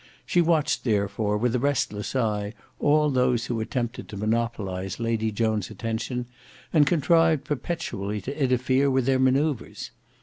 She 0.25 0.41
watched 0.41 0.83
therefore 0.83 1.37
with 1.37 1.53
a 1.53 1.59
restless 1.59 2.15
eye 2.15 2.55
all 2.79 3.11
those 3.11 3.45
who 3.45 3.61
attempted 3.61 4.09
to 4.09 4.17
monopolize 4.17 4.99
Lady 4.99 5.31
Joan's 5.31 5.69
attention, 5.69 6.25
and 6.73 6.87
contrived 6.87 7.43
perpetually 7.45 8.19
to 8.21 8.35
interfere 8.35 8.89
with 8.89 9.05
their 9.05 9.19
manoeuvres. 9.19 9.91